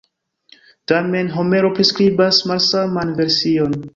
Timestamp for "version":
3.23-3.81